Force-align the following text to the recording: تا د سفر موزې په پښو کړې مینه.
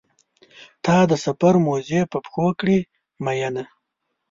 تا 0.85 0.97
د 1.09 1.13
سفر 1.25 1.53
موزې 1.65 2.01
په 2.11 2.17
پښو 2.25 2.47
کړې 2.59 2.77
مینه. 3.25 3.63